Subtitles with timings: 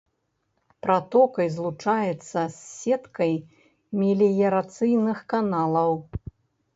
[0.83, 3.33] Пратокай злучаецца з сеткай
[4.01, 5.93] меліярацыйных каналаў.